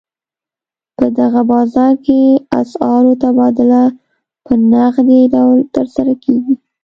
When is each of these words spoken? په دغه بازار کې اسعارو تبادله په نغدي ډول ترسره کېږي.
په 0.97 1.05
دغه 1.19 1.41
بازار 1.53 1.93
کې 2.05 2.19
اسعارو 2.61 3.13
تبادله 3.23 3.83
په 4.45 4.53
نغدي 4.71 5.21
ډول 5.33 5.59
ترسره 5.75 6.13
کېږي. 6.23 6.55